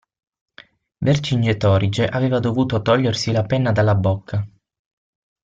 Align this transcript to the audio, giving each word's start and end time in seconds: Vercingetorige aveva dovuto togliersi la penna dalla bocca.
Vercingetorige 0.97 2.07
aveva 2.09 2.39
dovuto 2.39 2.81
togliersi 2.81 3.31
la 3.31 3.43
penna 3.45 3.71
dalla 3.71 3.93
bocca. 3.93 4.43